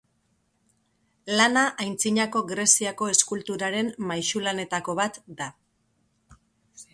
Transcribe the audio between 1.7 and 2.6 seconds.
Antzinako